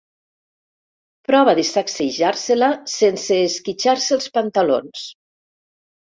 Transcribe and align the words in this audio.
Prova 1.27 1.51
de 1.59 1.65
sacsejar-se-la 1.71 2.69
sense 2.93 3.37
esquitxar-se 3.49 4.17
els 4.17 4.31
pantalons. 4.39 5.05